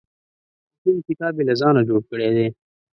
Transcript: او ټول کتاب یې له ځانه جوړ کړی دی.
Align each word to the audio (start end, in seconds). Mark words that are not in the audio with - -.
او 0.73 0.77
ټول 0.81 0.97
کتاب 1.07 1.33
یې 1.39 1.43
له 1.49 1.53
ځانه 1.61 1.81
جوړ 1.89 2.01
کړی 2.09 2.29
دی. 2.35 2.47